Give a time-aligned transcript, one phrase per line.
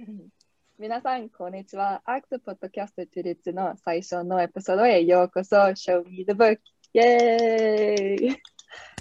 [0.78, 2.00] 皆さん、こんにちは。
[2.04, 5.56] アクスポッドキャストトゥリッツの最初のエピソードへようこそ。
[5.56, 6.58] Show me the book!
[6.94, 8.36] イェーイ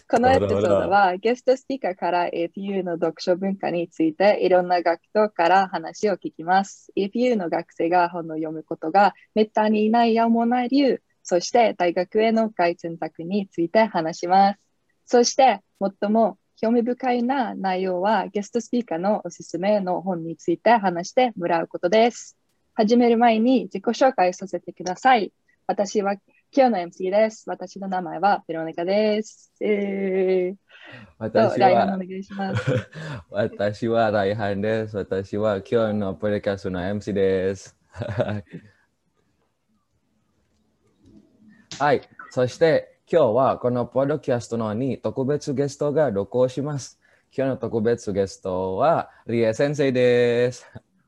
[0.09, 6.91] このエピソードはゲストスピーカーから APU の読書文化についていろんな学徒から話を聞きます。
[6.97, 14.59] APU の学生が本を読むことがめったにいないやもない理由、そして大学への外選択について話します。
[15.05, 15.61] そして
[16.01, 22.37] 最も興味深いな内容はゲストスピーカーのおすすめの本について話してもらうことです。
[22.73, 25.31] 始める前に自己紹介させてください。
[25.67, 26.15] 私は
[26.51, 27.45] 今日の MC です。
[27.49, 29.53] 私の名前はベロニカです。
[29.61, 30.55] えー、
[31.17, 32.89] 私はお願いします
[33.31, 34.97] 私はライハンです。
[34.97, 37.77] 私は今日のポッドキャストの MC です。
[41.79, 42.01] はい。
[42.31, 46.99] そして今日はこのポッドキャストのに特別ゲストが録音します。
[47.35, 50.63] 今日の特別ゲストはリエ先生です。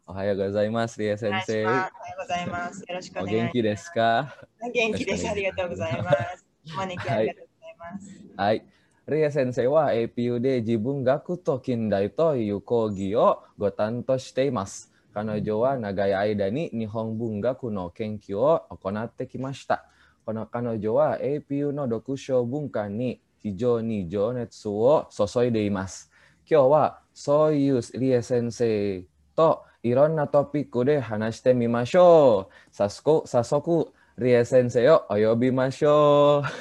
[0.08, 1.64] おはようございます、リエ先生。
[1.64, 2.80] おはようございます。
[2.80, 3.38] よろしくお願いします。
[3.38, 4.35] お元気ですか？
[4.74, 5.29] 元気です。
[5.29, 6.46] ありがとうございます。
[6.76, 8.10] 招きありがとうございます。
[8.35, 8.66] はい。
[9.07, 14.91] リエ先生は APU で自分学と近代という講義をご担当しています。
[15.13, 19.85] 彼女は長い間に日本文学の研究を行ってきました。
[20.26, 26.12] この彼女は APU の読書文化に非常に情熱を注いでいます。
[26.50, 29.04] 今日はそういうリエ先生
[29.36, 32.54] といろんなトピックで話してみましょう。
[32.72, 36.48] 早速、早速リエ先生をお呼びましょう。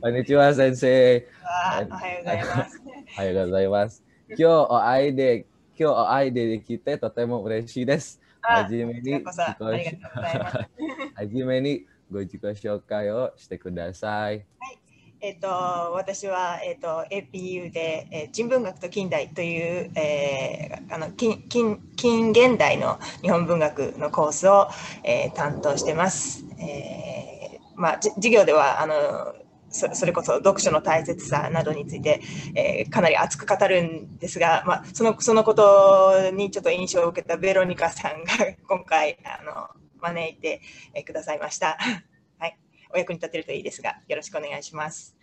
[0.00, 1.26] こんにちは、先生。
[1.42, 1.94] おはようご
[2.26, 2.80] ざいます。
[3.16, 4.04] おはようございます。
[4.28, 8.20] 今日お会いで、今日お会いできてとても嬉しいです。
[8.42, 14.44] はじめにはじ めにご自己紹介をしてください。
[14.58, 14.78] はい
[15.22, 15.48] えーと、
[15.92, 24.68] 私は、えーと、APU で、えー、人文学と近代という、えー、あの近近近現代の日本文学のコースを、
[25.04, 26.46] えー、担当してます。
[26.58, 29.34] えーまあ、授業ではあの
[29.70, 32.20] それこそ読書の大切さなどについて、
[32.56, 38.30] えー、かなり熱く語るんですが、まあ、そのそのことにちょっと印象を受けたベロニカさんが
[38.68, 40.60] 今回あの招いて、
[41.04, 41.76] くださいました。
[42.38, 42.58] はい、
[42.94, 45.16] お役に立てるといいですが、よろしくお願いします。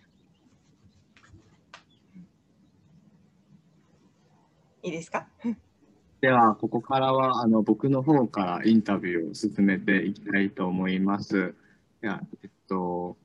[4.84, 5.28] いいですか？
[6.22, 11.54] では、ここからはあの僕の方からインタビューを進めていきたいと思います。
[12.02, 13.18] では、えっと、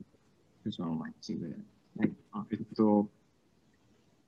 [0.71, 1.55] そのマッチング
[1.97, 2.11] はい。
[2.31, 3.09] あ、えっと、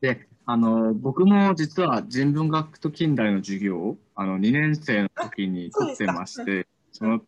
[0.01, 7.21] で、あの、僕も実は人文学と近代の授業を、あの、2年生の時に取ってまして、その、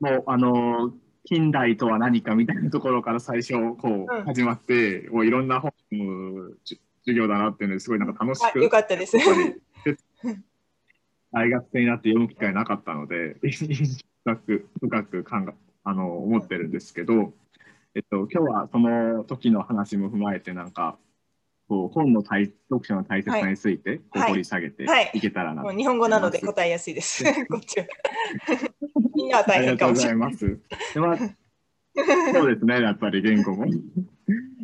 [0.00, 0.92] もう、あの、
[1.24, 5.72] 近代とは何かみたいなところから最初、こう、始まって、もういろんな本、
[6.64, 8.58] 授業だなっていうのですごいなんか楽しく。
[8.58, 9.16] よかったです。
[11.32, 13.36] 大学生になって読む機会なかったので、
[14.24, 17.32] 深く、深く考え、あの、思ってるんですけど、
[17.96, 20.98] えっと、今日はその時の話も踏まえて、なんか、
[21.68, 24.84] こう本の大読書の大切さについて、こう掘り下げて
[25.14, 27.24] いけたらな、はいはい、日本語なので答えやすいです。
[27.46, 27.86] こっちは。
[29.14, 30.28] みんなは大変かもしれない。
[30.28, 30.94] ありがとうございます。
[30.94, 33.66] でまあ、そうですね、やっぱり言語も。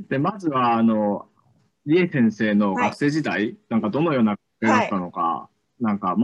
[0.08, 1.28] で、まずは、あの、
[1.86, 5.48] 理恵先生の学生時代、はい、なんかどのような学生だったのか、
[5.80, 6.16] なんか、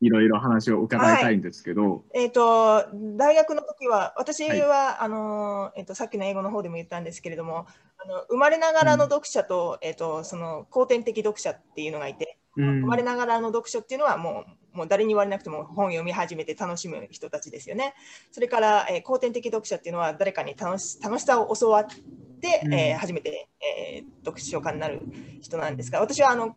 [0.00, 2.86] いろいろ話を伺いたいんですけど、はい、えっ、ー、と
[3.16, 7.66] 大学の時は私は、はい、あのえっ、ー、とさっきの英語の方でも言ったんですけれども、
[7.98, 17.94] あの生まれながらの読者と、うん、えっ、ー、とその後天的読者っていうのがいて、うん、生まれながらの読書っていうのはもうもう誰に言われなくても本を読み始めて楽しむ人たちですよね。
[18.30, 25.00] それから、えー、後天的読者っていうのは誰かに楽し楽しさを教わって、うん、えー、初めて、えー、読書家になる
[25.40, 26.54] 人なんですが私はあの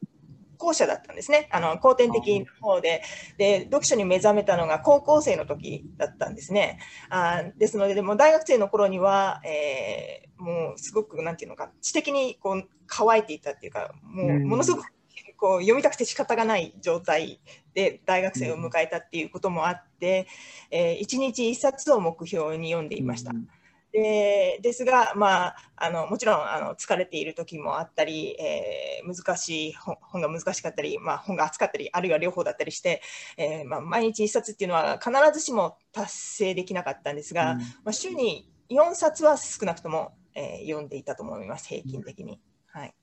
[0.59, 1.47] 後者だったんですね。
[1.51, 3.01] あの、後天的な方で、
[3.37, 6.79] で、読書に目覚めたのが高校生の時だったんですね。
[7.09, 14.91] あですので、でも大学生の頃には、えー、もうすごく、なんていうのか、知的にこう乾いていたっていうか、もうものすごく
[15.37, 17.39] こう読みたくて仕方がない状態
[17.73, 20.27] で大学生を迎えたっていうこともあって、
[20.69, 23.31] えー、1日1冊を目標に読んでいました。
[23.31, 23.47] うん
[23.91, 33.01] でですが、まあ、あのもちろんあの疲れている時もあったり、えー、難しい本が難しかったり、まあ、本が厚かったりあるいは両方だったりして、
[33.37, 42.39] えー、まあ、毎日1冊っていうのは必ずしも達成できなかったんですが、うん、まあ、週に4冊は少なくとも、えー、読んでいたと思います平均的に。
[42.67, 42.93] はい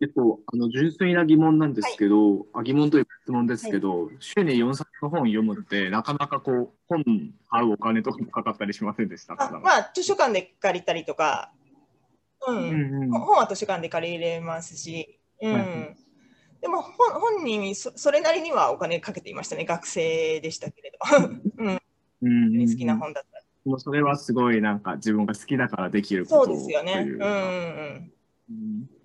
[0.00, 7.04] 結構あの純粋な疑問なんですけど、はい、あ疑問というか質問ですけど、はい、週に4冊の本読むってなかなかこう本
[7.50, 9.36] 買うお金とかもかかったりしませんでした？
[9.36, 11.52] かまあ図書館で借りたりとか、
[12.46, 15.96] うん、うんうん、本は図書館で借りれますし、うん、はい、
[16.60, 19.64] でも本本人そそれなりにはお金かけていましたね。
[19.64, 20.98] 学生でしたけれど、
[21.58, 21.82] うん。
[22.20, 23.44] うん好きな本だったら。
[23.64, 27.04] もうそれはすごいなんか自分が好きだからできることそうですよね。
[27.06, 28.12] うんうんうん。
[28.50, 28.97] うん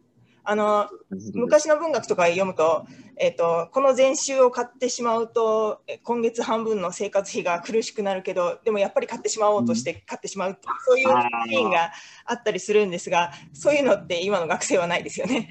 [0.46, 0.90] あの
[1.34, 2.86] 昔の文学とか読むと,、
[3.18, 11.08] えー、とこの全集を買ってしまうとえ今月半分の生活費が苦しくなるけどでもやっぱり買ってしまおうとして買ってしまううそういう
[11.50, 11.92] シーンが
[12.26, 15.50] あったりするんですがそういうのって今の学生はないですよね。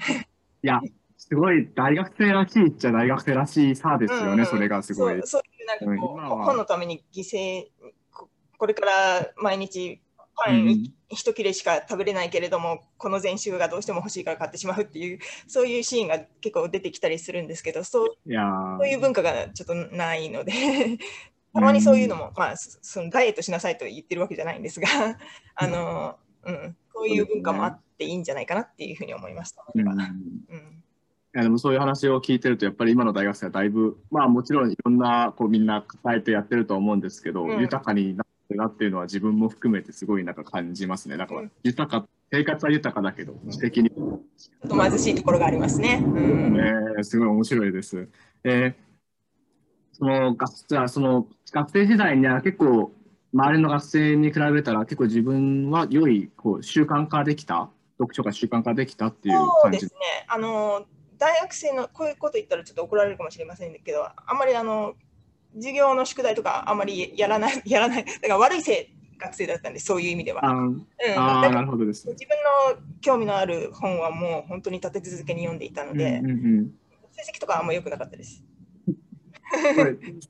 [0.63, 0.79] いや、
[1.17, 5.21] すごい大学生らしいっちゃ大学生らしいさですよね、うんうんそれがすごい。
[5.25, 7.65] そういうなんかこう、本のために犠牲
[8.11, 10.01] ここれから毎日
[10.35, 10.93] パンうん。
[11.09, 18.77] 一切れしか食べれないけれども、この全集がどうしても欲しいから買ってしまうっていうそういうシーンが結構出てきたりするんですけどそういやー。
[18.77, 20.51] そういう文化がちょっとないので
[21.53, 24.87] たまにそういうのも、まあそそのダイエットしなさいと言ってるわけじゃないんですが
[25.55, 29.63] あの、うん、こういう文化もあっていいんじゃないかなっていうふうに思いました。
[29.73, 29.87] うん。
[29.87, 30.83] うん。
[31.35, 37.61] いやでもそういう話を聞いてると、やっぱり今の大学生はだいぶ、まあもちろんいろんなこうみんな抱えてやってると思うんですけど、うん。
[37.61, 41.17] 豊かになってるなっていうのは自分も含めてすごいなんか感じますね。
[41.17, 44.21] だからうん豊か、生活は豊かだけど、知的に、ちょ
[44.65, 46.01] っと貧しいところがありますね。
[46.05, 48.07] うんえーすごい面白いです。
[48.45, 48.83] えー
[49.95, 52.91] その学じゃあその学生時代には結構
[53.31, 57.69] 周りの学生に比べたら結構自分は良いこう習慣化できた？
[57.99, 59.51] 読書が習慣化できたっていう感じ？
[59.61, 60.25] そうですね。
[60.27, 60.87] あの
[61.19, 64.95] 大学生のこういうこと言ったらちょっと怒られるかもしれませんけど、あんまりあの
[65.55, 68.05] 授業の宿題とかあんまりやらない やらない。
[68.05, 69.85] だから悪いせ学生だったんです。
[69.85, 70.45] そういう意味では。
[70.45, 72.13] あうん、あーなだからるほどですね。
[72.13, 72.35] 自分
[72.75, 76.73] の興味のある本はもう本当に立て続けに読んでいたので、うんうんうん
[77.15, 78.43] 成績とかあんま良くなかったです。
[79.51, 79.57] 好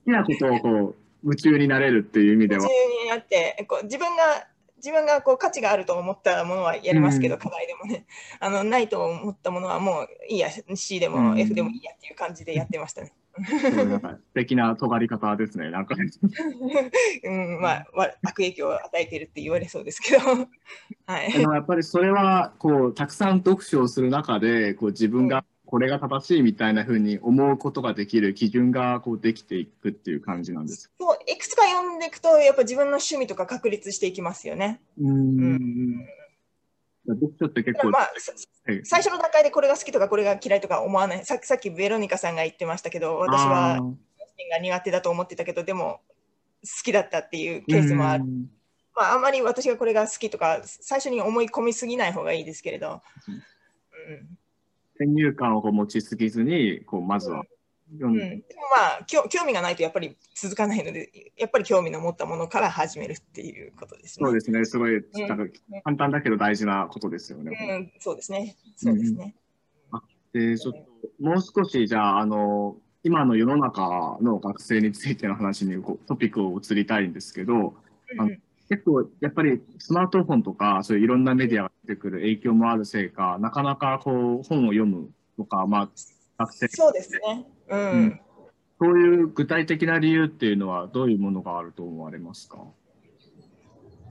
[0.03, 3.03] きなことをこう夢中になれるっていう意味で夢は中。
[3.03, 4.47] になってこう自分が
[4.77, 8.05] 自分がこう価値があると思ったものはやりますけど、うん課題でもね
[8.41, 13.13] あのないと思ったものはもういいや C でうもん F でもいいやっていう感じでやってましたね。
[13.35, 15.71] そうなんか素敵な尖り方ですね。
[15.71, 15.95] なんか
[17.23, 20.19] うん、まあ、わ悪影響を与えているって言われそうですけど、
[21.07, 21.33] はい。
[21.33, 30.91] でもやっぱりそれはこうたくさん読書をする中でこう自分がこれが正しいみたいな風に思うことができる基準がこうできていくっていう感じなんです。
[30.99, 34.79] そういくつか読んでいくと、やっぱ自分の趣味とか確立していきますよね。
[35.01, 36.05] うん。
[37.07, 38.11] 読書って結構、まあ、
[38.83, 41.25] 最初の段階でこれが好きとかこれが嫌いとか思わない？
[41.25, 43.79] さっきさっきベロニカさんが言ってましたけど、私は
[44.51, 46.01] が苦手だと思ってたけど、でも
[46.61, 48.23] 好きだったっていうケースもある。
[48.23, 48.49] うん
[48.95, 53.01] まあ、あんまり私がこれが好きとか、最初に思い込みすぎない方がいいですけれど。
[53.27, 54.37] うん
[54.95, 57.43] 先入観を持ちすぎずにこうまずは
[57.91, 64.25] 読うんん、で、でもまあ興興味がないとやっぱり続かないのでやっぱり興味の持ったものから始めるっていうことですね。
[64.25, 64.65] そうですね。
[64.65, 65.45] すごいんなんか
[65.83, 67.51] 簡単だけど大事なことですよね。
[67.51, 68.55] うん、そうですね。
[68.75, 69.35] そうですね。
[70.33, 70.79] でちょっと
[71.19, 77.75] もう少しじゃああの今の世の中の学生についての話にこうトピックを移りたいんですけど
[78.17, 85.89] あのうん結構やっぱりスマートフォンとかそういういろんなメディアが出てくる影響もあるせいかなかなかこう本を読むとか、まあ、
[86.45, 87.45] 学生そうですね。
[87.69, 87.89] うん。
[87.89, 88.19] うん
[88.79, 92.57] そういう具体的な理由っていうのはどういうものがあると思われますか？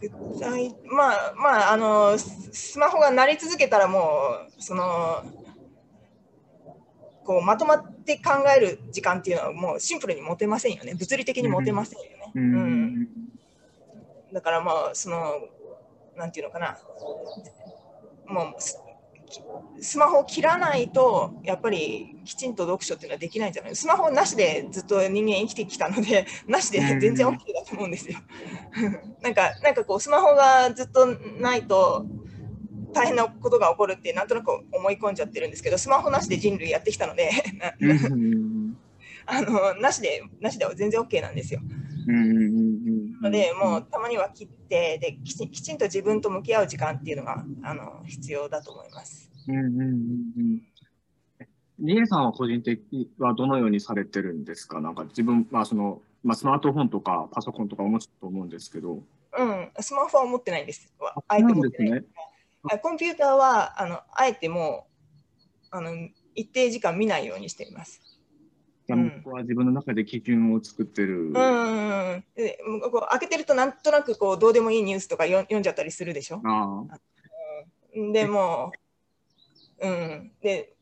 [0.01, 0.09] 具
[0.41, 4.01] 体まあまああのススマホが鳴り続けたらも
[4.49, 5.23] うその
[7.25, 10.95] こうまとまって考える時間っていうのはもうシンプルに持てませんよね。
[10.95, 12.33] 物理的に持てませんよね。
[12.35, 13.09] ううん
[14.33, 15.35] だからまあその
[16.17, 16.79] なんていうのかな
[18.27, 18.63] もう
[19.33, 19.43] ス
[19.81, 28.19] スマホを切らないとやっぱりきちんと読書っていうのはできないんじゃないスマホなしでずっと人間生きてきたので なしで全然 OK だと思うんですよ。
[29.23, 31.07] なんかなんかこうスマホがずっと
[31.41, 32.07] ないと
[32.93, 37.31] 大変なことが起こるってなんとなく思い込んじゃってるんですけどスマホなしで人類やってきたので
[37.81, 38.77] うん
[39.25, 41.61] あのなしでなしでは全然 OK なんですよ。
[42.07, 42.83] うん
[43.23, 44.62] ので、もうたまには切って
[45.01, 49.31] できちきちんと自分と向き合う時間っていうのがあの必要だと思います。
[49.49, 50.63] うんうんうんうん
[51.81, 54.81] リエさんは個人的にはどのようにされてるんですか？
[54.81, 59.03] なんか自分、まあそのまあ、スマートフォンとかパソコンとかお持ちだと思うんですけど。
[59.37, 60.93] うん、スマホは持ってないんです。
[61.27, 62.01] あえて持ってない。
[62.01, 62.09] ですね。
[62.71, 64.87] あコンピューターはあのあえても
[65.73, 65.91] うあの
[66.37, 68.01] 一定時間見ないようにしています。
[68.97, 71.29] じゃあ僕は自分の中で基準を作ってる。
[71.29, 72.59] うんうんうん、で
[72.91, 76.41] こう開けてるとなんとなくこうどうでもいいニュースとか読読んじゃったりするでしょ？
[76.45, 77.01] ああ。
[78.13, 78.73] でも
[79.81, 80.75] う、うん、で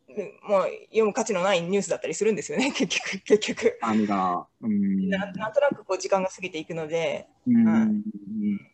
[0.42, 3.22] もう読む価値のないニュースだったりするんですよね、 結局。
[3.24, 8.02] 結局何が、うん、ななんとなくこう時間が過ぎていくので、うんはいうん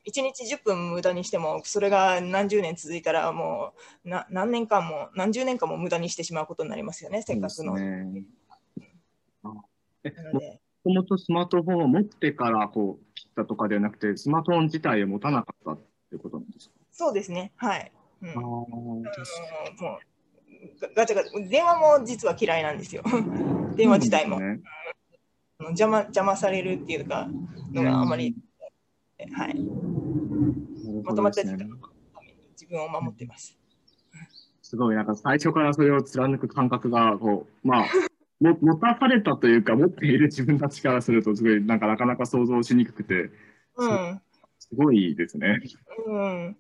[0.07, 3.73] 1日10分無駄にしても、それが何十年続いたら、も
[4.05, 7.75] うな何年間も、何十年間も無駄にしてしまうことになりますよね、せっかくの。
[7.75, 8.23] ね
[10.32, 10.40] も
[10.84, 17.92] ともとスマートフォンを持ってからこう切ったとかではなくて、スマートフォン自体を持たなかったってことなんですか、そうですね、はい。
[18.22, 18.28] うん。
[18.28, 19.02] ああもう
[20.80, 23.02] ガガチャガチャ、電話も実は嫌いなんですよ。
[23.76, 24.60] 電話自体も、ね。
[25.58, 27.28] 邪魔邪魔されるっていうか
[27.72, 28.36] のがあまり、
[29.32, 29.56] はい、
[31.02, 33.56] まとまった時間のために自分を守ってます。
[34.62, 37.86] すごい、なんか最初からそれを貫く感覚が、こう、まあ、
[38.40, 43.31] も持たされたというか、持っている自分たちからすると、すごい、なんかなかなか想像しにくくて、
[43.76, 44.21] うん、
[44.59, 45.61] すごいですね。
[46.07, 46.57] うん、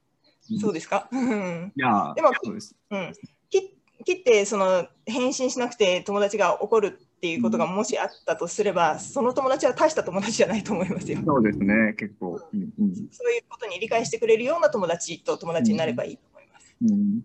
[0.58, 1.08] そうですか？
[1.12, 2.74] うんいや、でもそうです。
[2.90, 3.12] うん、
[3.50, 11.18] 切切ってその返信しなくて友達が怒るっていうことがもしあったとすれば、その友達は大した友達じゃないと思いますよ。
[11.26, 12.40] そうですね、結構。
[12.52, 16.74] うんうんそういうことに理解してくれるような友達と友達になればいいと思います。
[16.82, 17.20] うん、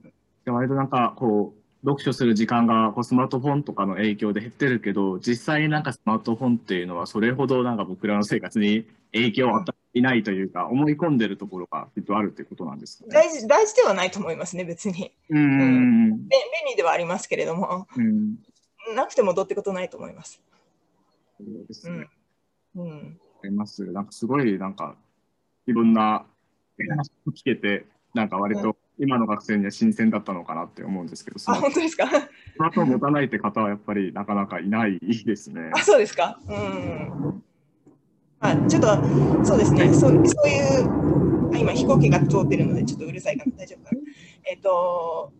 [0.46, 13.13] で割となんかこう読書する時間がこうスマートフォンとかの影響で減ってるけど実際になんかスマートフォンっていうのはそれほどなんか僕らの生活に影響を与えていないというか思い込んでるところがきっとあるってことなんですかね。
[13.13, 15.11] 大事大事ではないと思いますね、別に。
[15.29, 18.35] うんうんべ便利ではありますけれども、うん
[18.95, 20.41] なくてもどうってことないと思います。
[21.38, 22.07] そうですね
[22.75, 22.83] うん。
[22.83, 23.83] うん、あります。
[23.85, 24.95] なんかすごいなんか
[25.67, 26.25] いろんな
[26.77, 32.08] 話を聞けてなんか割と今の学生には新鮮だったのかなって思うんですけど、スあ、マ本当ですか？
[32.08, 32.13] ス
[32.58, 35.72] マートフォン持たないって方はやっぱりなかなかいないですね。
[35.74, 36.39] あ、そうですか？
[36.48, 37.43] うん。
[38.39, 39.91] あ、ちょっと、そうですね。
[39.93, 43.51] そうそういう、あ今飛行機が通ってるので、ちょっとうるさいかな。
[43.58, 44.01] 大丈夫かな。
[44.46, 45.34] えっ、と、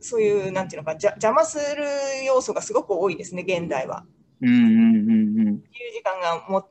[0.00, 1.84] そういう、なんていうのか、じゃ邪魔する
[2.26, 4.04] 要素がすごく多いですね、現代は。
[4.42, 5.46] うんうんうんうん。
[5.56, 6.68] 自由時間がも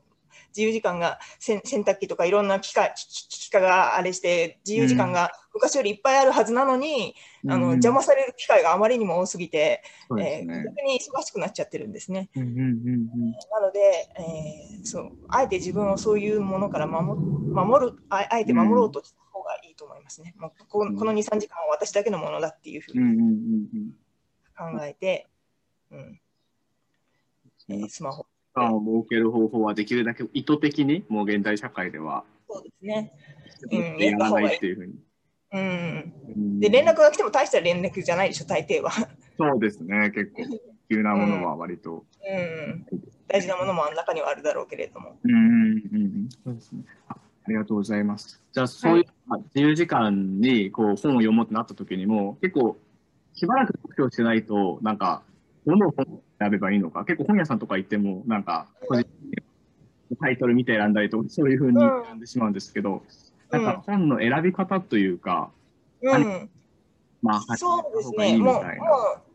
[0.48, 7.14] 自由時間が洗洗濯機とかいろんな機械機機機械があれして自由時間が昔よりいっぱいあるはずなのに、
[7.48, 10.64] あの邪魔される機会があまりにも多すぎて、そうでえー。
[10.64, 12.28] 逆に忙しくなっちゃってるんですね。
[12.36, 13.80] うんうんうんうんなので、
[14.18, 20.34] えーそうあえて自分をそういうものから守守るあ、あえて守ろうとした方がいいと思いますね。
[20.38, 23.92] もうこここの2、3時間は私だけのものだっていうふうに
[24.56, 25.26] 考えて、
[25.90, 26.20] うん
[27.68, 28.26] えースマホ。
[28.54, 33.12] 時間を設ける方法はできるだけ意図的にもう現代社会ではそうですね。
[33.70, 34.94] うんやらないっていうふうに。
[35.52, 38.90] うん、うんで、連絡が来ても大した連絡じゃないでしょ、大抵は。
[39.38, 40.42] そうですね、結構
[40.88, 42.04] 急なものは割と。
[42.28, 42.86] うん、
[43.28, 45.18] 大事なものも中にはあるだろうけれども。
[45.22, 45.40] うんうん
[45.92, 46.84] うんそうですね。
[47.08, 48.40] あありがとうございます。
[48.52, 52.76] じゃあそういう、あ自由時間にこう本を読もうってなった時にも結構
[53.34, 55.22] しばらく読書してないとなんか
[55.64, 59.44] どの本を選べばいいのか結構本屋さんとか行ってもなんか個人的
[60.10, 63.04] にタイトル見て選んだりとかそういうふうに選んでしまうんですけど、
[63.50, 65.50] なんか本の選び方というか、
[66.02, 66.50] うん、
[67.22, 68.38] まあ、そうですね。
[68.38, 68.60] もう、も。
[68.60, 69.26] う、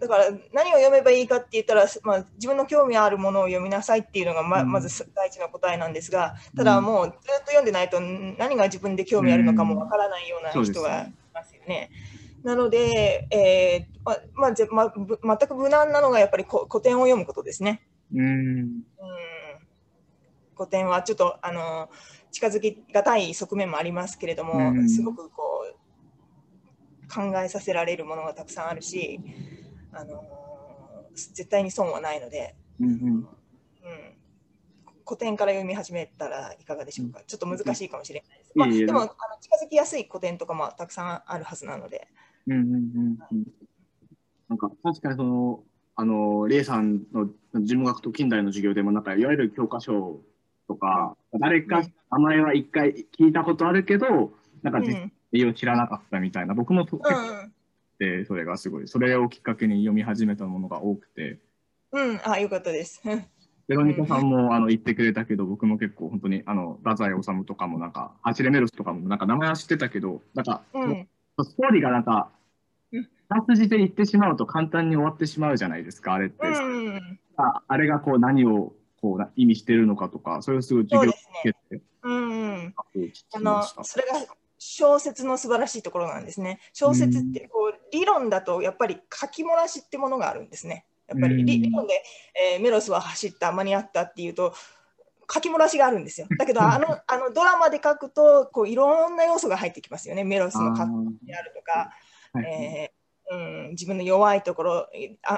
[0.00, 11.90] だから何を読めばいいかって言ったら、まあ、自分の興味あるものを読みなさいっていうのがま,、うんまず第一の答えなんですが、ただもうずっと読んでないと何が自分で興味あるのかもわからないようなうん人がいますよね。
[12.42, 17.80] なので、えーまあまあぜまぶ全く無難なのがやっぱりこ古典を読むことですね。
[18.14, 18.82] うんうん
[20.56, 21.90] 古典はちょっとあの
[22.30, 29.20] 近づきがたい側面もありますけれども、うんすごくこう考えさせられるものがたくさんあるし、
[29.92, 30.24] あの
[31.14, 33.28] 絶対に損はないので、うんうんうん、
[35.06, 37.20] 古典から読み始めたらいかがでしょうか。
[37.26, 38.52] ちょっと難しいかもしれないです。
[38.54, 42.08] まあ、でもあの近づきやすい古典とかもたくさんあるはずなので。
[42.46, 43.44] うんうんうんうん
[44.48, 45.62] なんか確かにその、
[45.96, 50.20] あの、レイさんの人文学と近代の授業でも、なんかいわゆる教科書
[50.68, 54.84] とか、誰か名前は一回聞いたことあるけど、なんかうん。
[54.84, 57.52] 実態を知らなかったみたいな、僕も結構うん
[57.98, 61.38] で、それがすごい、それをきっかけに読み始めたものが多くて、
[61.92, 63.02] うん、あ、よかったです。
[63.66, 71.08] ベロニカさんもあの言ってくれたけど、僕も結構本当に、あの、太宰治とかもなんか、ハチレメロスとかもなんか名前は知ってたけど、なんか、うん、
[71.42, 72.30] ストーリーがなんか
[72.92, 73.08] うん、
[73.46, 76.46] 二筋で言ってしまうと簡単に終わってしまうじゃないですか、あれって。
[76.46, 78.72] うん、ああれがこう何を
[79.04, 81.54] こうな意味してるのかとか、それをすごい授業そうですね。
[81.68, 83.62] 受けてうん、聞きあの。
[83.62, 84.14] それが
[84.58, 86.58] 小説の素晴らしいところなんですね。
[86.72, 90.86] 小説ってこう理論だとやっぱり書き漏らしってものがあるんですね。
[91.06, 92.02] やっぱりうん理理論で、
[92.54, 94.54] えーメロスは走った間に合ったっていうと
[95.30, 96.26] 書き漏らしがあるんですよ。
[96.38, 100.24] だけどあのあのドラマで書くとこういろんな要素が入ってきますよね。
[100.24, 104.86] メロスの格好あであるとか、ーはいえーうん、自分の弱いところ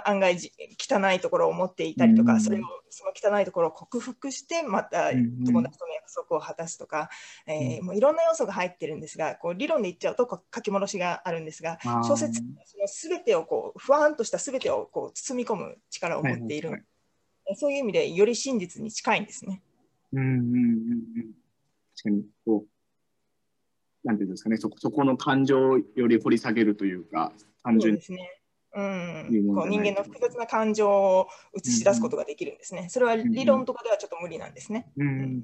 [0.05, 0.37] 案外
[0.79, 7.09] 汚いところを持っていたりとか、うん、それをその汚いところを克服してまた友達との約束を果たすとか、
[7.47, 16.83] うん、えー、もういろんな要素が入ってるんですがこう理論で言っちゃうと書き戻しがあるんですが小説その全てをこう不安とした全てをこう包み込む力を持っている、はい
[17.47, 19.63] はい、そういう意味でより真実に近いんですね。
[20.13, 21.33] うんうんうんうん、
[21.95, 22.76] 確かにこう
[24.07, 27.33] なんていうんですかねそこそこの感情をより掘り下げるというか
[27.63, 28.01] 単純に。
[28.01, 28.33] ですね。
[28.73, 32.89] うん、こう人間の複雑な感情を映し出すことができるんですね。
[32.91, 34.87] それは理論とかではちょっと無理なんですね。
[34.99, 35.43] うん、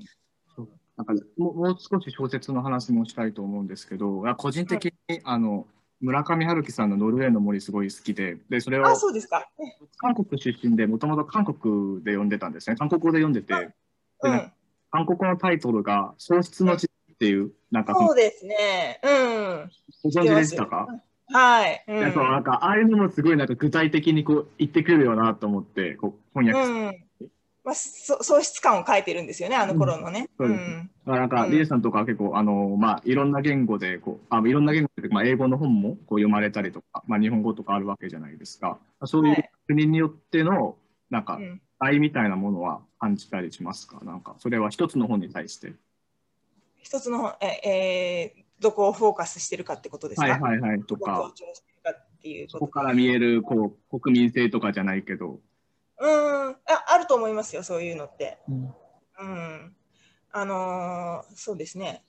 [0.97, 5.67] なんかもう少し小説の話もしたいと思うんですけど、個人的に、はい、あの
[6.03, 9.49] 村上春樹さんの「ノルウェーの森」すごい好きで、でそれをあそうですか。
[9.97, 12.77] 韓国出身で、もともと韓国で読んでたんですね。
[12.77, 13.55] 韓国語で読んでて、
[14.25, 14.53] うん、
[14.91, 19.01] 韓国語のタイトルが「喪失の地」っていう、なんかそうですね。
[19.03, 19.71] うん。
[20.05, 20.87] ご存知でしたか？
[21.27, 21.85] はい。
[21.89, 26.97] うん、そうなんかああいうのもすごいなんか具体的にこう言ってくるよなと思ってこう翻訳して。
[27.25, 27.33] うん
[27.65, 30.29] まあ、そ喪失感を書いてるんですよね、あの頃のね。
[30.37, 30.51] うん。
[30.51, 38.81] うん、なんか、リエさんとかは結構、あの、まあ、いろんな言語で、こう、あいろんな言語で、まあ、英語の本もこう読まれたりとか、まあ、日本語とかあるわけじゃないですか。
[39.05, 40.75] そういう国によっての、
[41.09, 41.39] なんか、
[41.79, 44.01] 愛みたいなものは感じたりしますか？
[44.05, 45.75] なんか、それは一つの本に対して。
[46.83, 50.29] 一つの、え、えー、どこをフォーカスしてるかってことですか？
[50.29, 50.83] はいはいはい。
[50.83, 51.33] とか、
[52.49, 55.41] そこから見えるこう国民性とかじゃないけど。
[55.99, 56.57] うんあ、
[56.89, 58.39] あると思いますよ、そういうのって。
[58.49, 58.75] うん。
[59.21, 59.77] うん、
[60.33, 62.05] あのー、そうですね。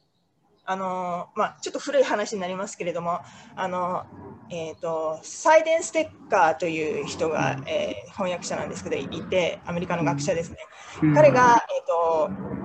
[0.65, 3.20] あのー、まあ、ちょっと古い話になりますけれども、
[3.56, 10.58] あのー、えーと、サイデン・ステッカーという人が、えー、翻訳者なんですけどいてアメリカの学者ですね、
[11.01, 12.62] うん、彼が、えーと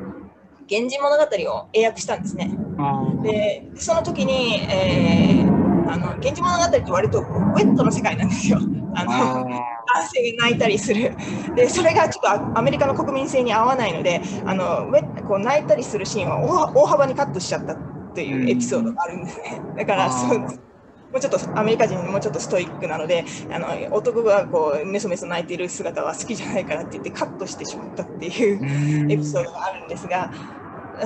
[0.70, 1.22] 源氏物語
[1.52, 2.50] を英訳したんですね。
[3.22, 8.58] でその時に、えー、あの源氏物語って割とウェットの世界なんですよ。
[8.94, 9.48] あの
[9.94, 11.14] 男性が泣いたりする
[11.54, 17.76] でそれがちょっとアメリカの国民性に合わないのであのウェこう泣いたりするシーンは大幅にカットしちゃった
[18.14, 19.60] というエピソードがあるんですね。
[19.76, 30.30] だからそうもうちょっとアメリカ人もうちょっとストイックなのであの男がこうメソメソ泣いている姿は好きじゃないからって言ってカットしてしまったっていうエピソードがあるんですが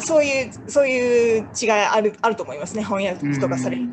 [0.01, 2.83] そういうそういう違いあるあると思いますね。
[2.83, 3.89] 翻訳とかされる。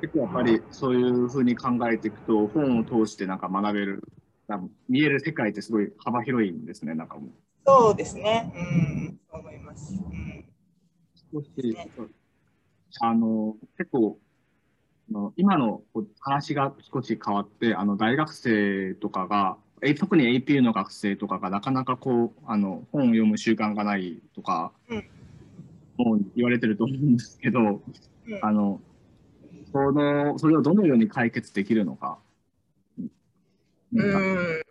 [0.00, 4.02] 結構やっぱりそういうふうに考えていくと本を通してなんか学べる
[4.88, 7.28] 見える世界ってすごい幅広いんですねなんかも
[7.66, 8.52] そうですね。
[8.54, 9.18] うん。
[9.30, 10.44] そう思います、うん、
[11.32, 11.90] 少し、ね、
[13.00, 14.18] あの結構
[15.10, 15.82] の今の
[16.20, 25.08] 話が少し変わってあの大学生とかがえ特に APU の学生とかがなかなかこうあの本を読む習慣がないとか、うん、
[25.98, 27.80] もう言われてると思うんですけど、うん、
[28.42, 28.80] あの
[29.72, 32.18] そのそれをどのように解決できるのか。
[33.92, 34.62] うん。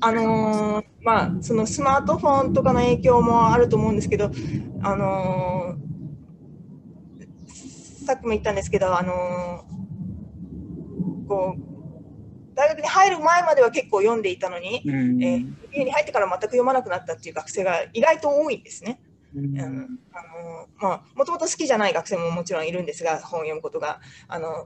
[0.00, 4.30] あのー、まあそのスマートフォンとかの影響もあると思うんですけど、
[4.82, 11.63] あのー、さっきも言ったんですけど、あのー、こう
[12.54, 19.00] 大学に入る前までは結構読んでいたのに、うん、えー、家に入ってから全く読まなくなったっていう学生が意外と多いんですね。
[19.36, 24.00] うん、あのまあ、もともと好きじゃない学生ももちろんいるんですが本を読むことが。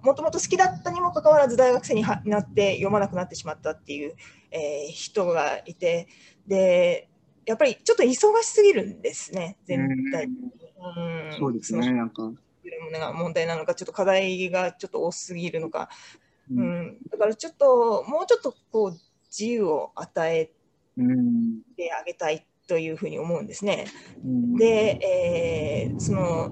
[0.02, 4.14] もともと好きだったにもかかわらず大学生になって読まなくなってしまったっていう、
[4.50, 6.08] えー、人がいて。
[6.46, 7.08] で
[7.44, 8.10] やっぱりちょっと忙
[8.42, 11.00] しすぎるんですね全体う
[11.34, 12.30] ん、そうですねなんか。
[13.14, 15.88] 問題なのかちょっと課題がちょっと多すぎるのか
[16.50, 20.46] うん、だからちょっともうちょっとこう自由を与え
[21.76, 23.86] てあげたいというふうに思うんですね。
[24.58, 24.98] で、
[25.86, 26.50] えー、その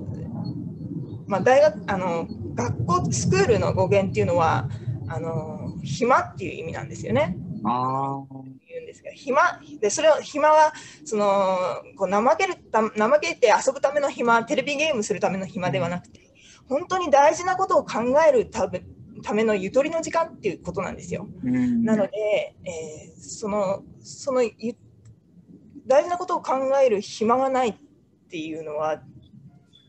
[1.26, 4.68] まあ、大学あの学校スクールの語源っていうのは
[5.08, 7.36] あの暇っていう意味なんですよね。
[7.64, 8.22] あ
[8.68, 10.72] 言うんですが暇でそれを暇は
[11.04, 11.58] その
[11.96, 16.20] こう怠けるた怠けて遊ぶための暇テレビゲームするための暇ではなくて
[16.68, 18.84] 本当に大事なことを考えるため
[19.22, 21.28] ためのゆとりの時間っていうことなんですよ。
[21.42, 24.42] なので、えー、そのその
[25.86, 27.74] 大事なことを考える暇がないっ
[28.28, 29.02] ていうのは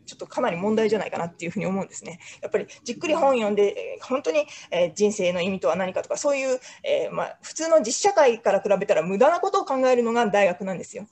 [0.05, 2.19] ちょっとかなり問題じゃないかなっていうふうに思うんですね。
[2.41, 11.07] やっぱりじっくり本読んで本当に、えー、人生の意味とは何かとかそういう、えー、まあ、普通の実社会から比べたら無駄なことを考えるのが大学なんですよ。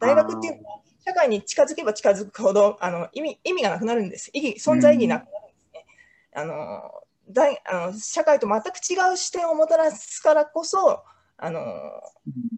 [0.00, 4.30] 大学っていうのは社会に近づけば近づくほどあの意味意味がなくなるんです。
[4.32, 5.86] 意義存在意義なくなるんですね。
[6.34, 11.02] あの大あの社会と全く違う視点をもたらすからこそ
[11.36, 11.60] あの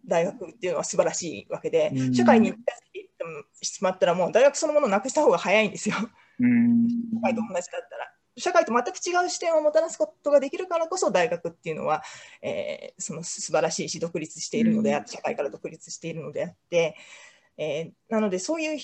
[0.05, 2.73] 大学っていうのは素晴らしいわけで、うん、社会に行って
[3.61, 5.95] しまったらもう大学そのものをなくした方が早いんですよ。
[6.39, 8.11] うん、社会と同じだったら。
[8.37, 12.03] 社会と全く違う視点をもたらすことができるからこそ大学っていうのは、
[12.41, 16.97] えー、その素晴らしいし独立しているのであって、社会から独立しているのであって、
[17.57, 18.79] えー、なのでそういう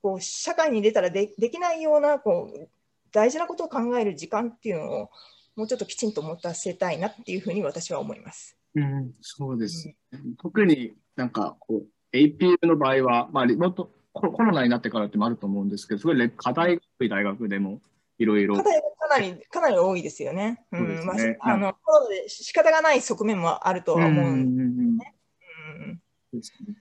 [0.00, 2.68] こう社会に出たらでできないようなこう
[3.12, 5.10] 大事なことを考える時間っていうのを
[5.56, 8.56] もうちょっときちんと持たせたいなっていうふうに私は思います。
[8.74, 17.80] うん、そうです、うん、特になんかこう APU の場合は、まあ、もっとコロナになってからってもあると思うんですけど、すごい課題が多い大学でも
[18.18, 18.56] いろいろ。
[18.56, 20.64] 課題がかなりかなり多いですよね。
[20.72, 26.74] うん、ね、まあ、あのコロナで仕方がない側面もあるとは思うんですね。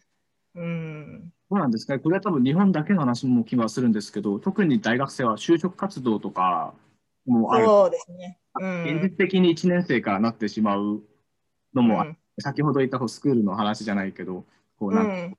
[0.55, 1.33] うん。
[1.49, 1.99] そうなんですね。
[1.99, 6.73] これは多分日本だけの話も気はするんですけど、特に大学生は就職活動とか
[7.25, 7.65] もある。
[7.65, 8.37] そうですね。
[8.59, 11.01] うん、現実的に1年生からなってしまう
[11.73, 14.45] のも、うん、先ほど言ったスクールの話じゃないけど、
[14.77, 15.37] こうなん、うん、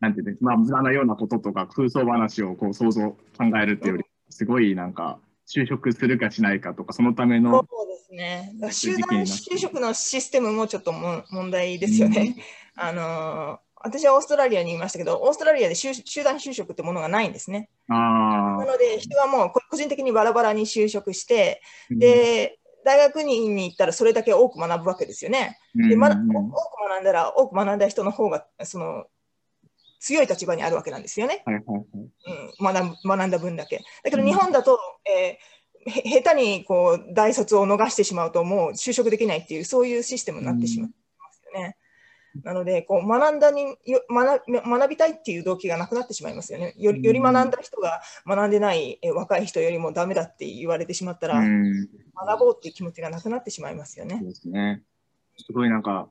[0.00, 3.16] なんていうね、まあ、無駄なようなこととか空想話をこう想像考
[3.62, 7.66] えるっていうより、すごいなんか、就職するかしないかとか、そのための。
[7.70, 8.52] そうですね。
[8.72, 12.36] 集団就職のシステムもちょっとも問題ですよね。
[12.76, 15.92] うん、あの私はオーストラリアにいましたけど、オーストラリアで集
[16.22, 17.68] 団就職ってものがないんですね。
[17.88, 25.58] なので、人はもう個人的にバラバラに就職して、で、大学院に行ったらそれだけ多く学ぶわけですよね。
[25.74, 29.06] で、ま、多く学んだら多く学んだ人の方がその
[30.00, 31.44] 強い立場にあるわけなんですよね。
[32.60, 33.80] うん、学学んだ分だけ。
[34.02, 41.01] だけど日本だと、えー、下手にこう大卒を逃してしまうともう就職できないっていうそういうシステムになってしまいますよね。
[42.42, 46.74] なのでこう学んだによ学学びたいっていう動機がなくなってしまいますよね。
[46.78, 54.18] よりより学んだ人が学んでないえ若い人よりもダメだって言われてしまったら、学ぼうっていう気持ちがなくなってしまいますよね。
[54.18, 54.82] そうですね。
[55.38, 56.08] すごいなんか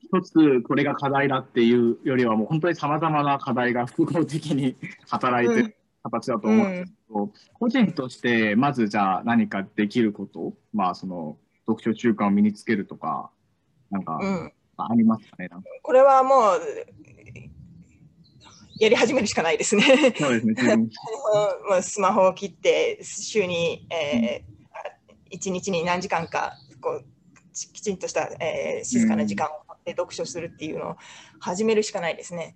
[0.00, 4.76] 一つこれが課題だっていうよりはもう本当にさまざまな課題が複合的に
[5.08, 13.30] 働いてる形だと思うんですけど、うん、個人としてまずじゃあ何かできることまあその読書習慣を身につけるとか
[13.90, 16.60] なんかありますかね、うん、これはもう
[18.78, 20.14] やり始めるしかないですね。
[20.18, 20.88] そうですね。
[21.82, 27.04] スマホを切って週に、えー、1日に何時間かこう
[27.52, 30.96] きちんとした、えー、静かな時間をで読書するっていうのを
[31.40, 32.54] 始めるしかないですね。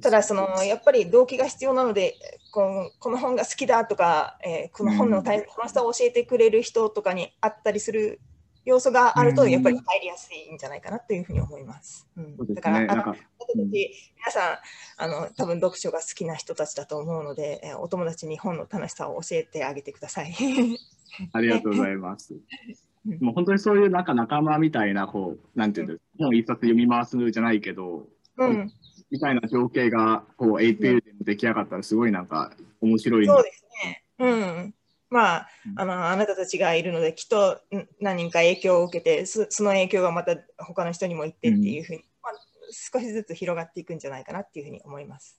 [0.00, 2.14] ただそのやっぱり動機が必要なので
[2.52, 8.20] このこの本が好きだとか、えー、この本の楽しさを教えてくれる人とかにあったりする
[8.64, 12.06] 要素があるとやっぱり入りやすいんじゃないかなというふうに思います。
[12.16, 13.14] うん、だから、あの
[13.56, 13.88] 皆
[14.30, 14.58] さん
[14.98, 20.34] あの多分読書が好きな人たちだと思うので、えー、お友達に本の楽しさを教えてあげてください。
[21.32, 22.34] ありがとうございます。
[23.20, 28.72] もう本当にそういうなんか仲間みたいな、こう、なんていうんですか、本一冊読み回すじゃないけど、うん、
[29.10, 33.26] みたいな情景が、こう、APL で出来上がったら、すごいなんか、面白い。
[33.26, 34.04] そうですね。
[34.18, 34.74] うん。
[35.12, 37.60] まあ、あの、あなたたちがいるので、きっと
[38.00, 42.32] 何人か影響を受けて、その影響がまた他の人にも行ってっていうふうに、うん、まあ、
[42.70, 45.38] 少しずつ広がっていくんじゃないかなっていうふうに思います。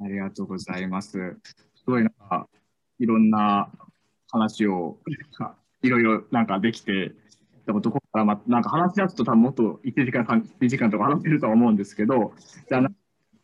[0.00, 1.10] ありがとうございます。
[1.10, 2.48] すごいなんか、
[3.00, 3.72] いろんな
[4.30, 4.98] 話を
[5.82, 7.12] いろいろなんかできて、
[7.66, 10.24] でもどこからま、なんか話し出すと多分もっと1時間、
[10.60, 12.32] 2時間とか話せるとは思うんですけど、
[12.68, 12.80] じゃあ、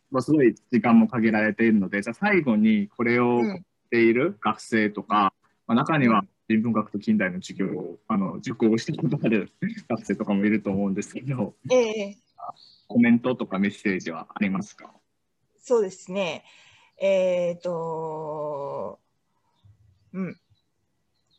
[0.09, 3.61] まあ、すごい時間も限られているので、じゃあ最後にこれをし
[3.91, 5.34] ている学生とか、
[5.67, 9.51] まあ、中には人文学と近代の授業をあの受講してことある
[9.89, 12.15] 学生とかもいると思うんですけど、えー、
[12.87, 14.91] コメントとかメッセージはありますか？
[15.59, 16.43] そうですね。
[16.97, 18.99] えっ、ー、と、
[20.13, 20.39] うん。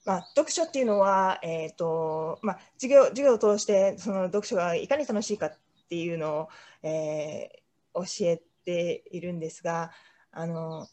[0.04, 5.58] まあ、読書っていうのは、えーとまあ、授業授業を通してその読書がいかに楽しいかっ
[5.88, 6.48] ていうのを、
[6.82, 9.92] えー、教えているんですが
[10.32, 10.88] あの、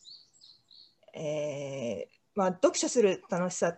[1.15, 3.75] えーまあ、読書する楽しさ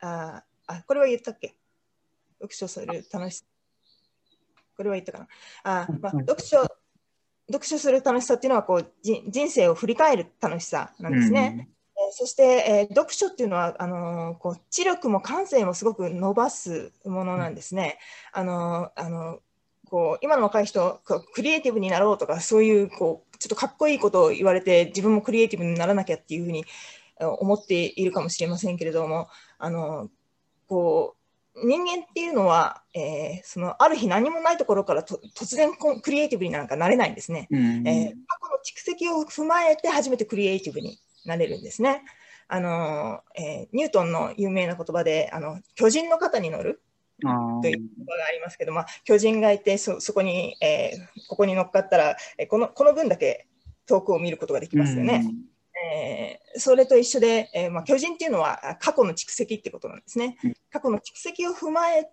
[0.00, 1.54] ああこれは言ったっけ？
[2.40, 3.44] 読書する楽しさ。
[4.76, 5.28] これは言ったかな？
[5.62, 6.62] あ、まあ、読書
[7.46, 11.68] 読書する楽しさっていうのはこう人生を振り返る楽しさなんですね。
[12.10, 17.98] そして、えー、読書っていうのはあのー、こう知力も感性もすごく伸ばすものなんですね。
[18.32, 19.38] あのー、あの
[19.88, 21.00] こう今の若い人
[21.34, 26.64] クリエイティブになろうとかそういうこうちょっとかっこいいことを言われて自分もクリエイティブにならなきゃっていうふうに
[27.20, 30.10] 思っているかもしれませんけれどもあの
[30.66, 31.24] こう
[31.66, 35.70] 人間っていうのは、えー、そのある日何もないところから突然
[36.02, 37.46] クリエイティブになんかなれないんですね。
[37.50, 42.02] うん、えー、過去の蓄積を踏まえて初めてクリエイティブになれるんですね。
[42.48, 46.82] あのえー、ニュートンの有名な言葉であの巨人の肩に乗る
[47.20, 47.28] と
[47.68, 53.46] いう言葉がありますけど、まあ、巨人がいてそそこに、えー、ここに乗っかったら、えー、このこの分だけ
[53.86, 55.24] 遠くを見ることができますよね。
[55.84, 60.36] えー、それと一緒で、えーまあ、巨人っていうのは過去の蓄積ってことなんですね。
[60.70, 62.08] 過去の蓄積を踏まえて、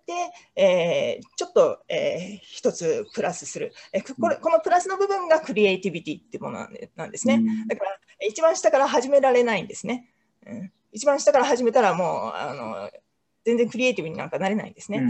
[0.56, 4.36] えー、ちょっと、えー、一つプラスする、えーこれ。
[4.36, 7.42] このプラスの部分がクリエイティビティってものなんですね。
[7.68, 7.90] だから
[8.26, 10.12] 一番下から始められないんですね。
[10.46, 12.90] うん、一番下から始めたらもうあの
[13.44, 15.02] 全然クリエイティブになんかなれないんですね。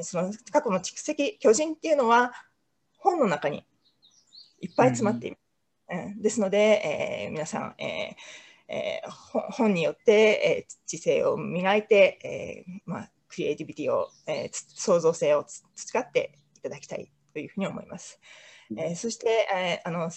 [0.00, 2.32] その過去の蓄積、巨人っていうのは
[2.98, 3.64] 本の中に
[4.60, 5.41] いっぱい詰まっています。
[5.92, 6.58] うん、ですので、
[7.24, 9.10] えー、皆さん、えーえー、
[9.52, 18.18] 本によって、えー、知性を磨いて、えーまあ、クリエイティビティを、えー、創造性を培っていただきたいというふうに思います。
[18.76, 20.10] えー、そして、えーあの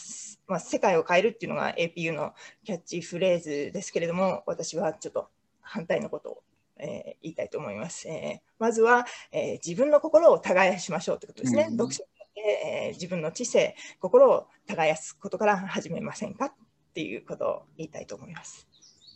[0.48, 2.34] まあ、世界を変えるっていうのが APU の
[2.64, 5.28] キャッチフレーズですけれども、私はちょっと
[5.62, 6.44] 反対のことを、
[6.78, 8.08] えー、言いたいと思います。
[8.08, 11.68] えー、まずは、えー、自分の心を耕しましょうということですね。
[11.70, 12.04] うん、読書
[12.46, 16.54] えー、自分の知性、心を耕すことから始めませんかっ
[16.94, 18.68] ていうことを言いたいと思います。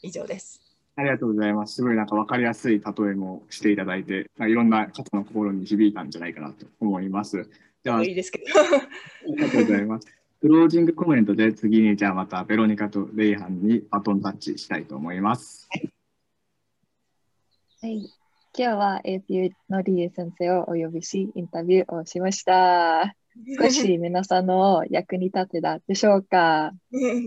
[0.01, 0.61] 以上です。
[0.95, 1.75] ありがとうございます。
[1.75, 7.49] すごいなんか分かりやすい例えもしていただいて、いろんな方の心に響いたんじゃないかなと思います。
[7.83, 8.45] じゃあ、いいですけど。
[8.59, 8.63] あ
[9.27, 10.07] りがとうございます。
[10.41, 15.67] クロージングコメントで次にじゃあまたベロニカとレイハンにバトンタッチしたいと思います。
[15.69, 15.89] はい。
[17.81, 18.11] はい、今
[18.53, 23.18] 日は AP のリエ先生をお呼びし、インタビューをしました。
[23.57, 26.71] 少し皆さんの役に立てたでしょうか？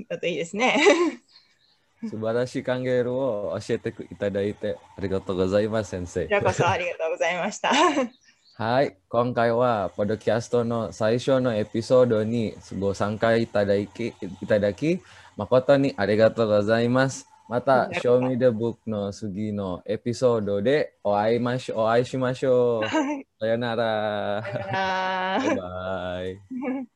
[0.09, 0.77] だといいですね。
[2.11, 6.23] 素晴らしい考えを教えていただいてありがとうございます、先生。
[6.23, 7.71] こちらこそありがとうございました。
[8.55, 15.01] はい、今回はポッドキャストの最初のエピソードにご参加いただき、いただき
[15.37, 17.32] 誠にありがとうございます。
[17.53, 22.89] また、Show Me the Book の次のエピソードでお会いましょうお会いしましょう。
[22.89, 24.43] さよなら。
[24.43, 25.39] さよなら。
[25.39, 26.89] バイバイ。